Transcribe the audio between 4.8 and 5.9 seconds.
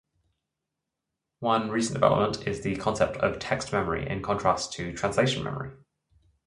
translation memory.